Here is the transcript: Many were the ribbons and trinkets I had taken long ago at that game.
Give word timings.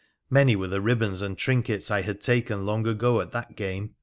Many 0.31 0.55
were 0.55 0.67
the 0.67 0.81
ribbons 0.81 1.21
and 1.21 1.37
trinkets 1.37 1.91
I 1.91 2.01
had 2.01 2.21
taken 2.21 2.65
long 2.65 2.87
ago 2.87 3.21
at 3.21 3.29
that 3.33 3.55
game. 3.55 3.93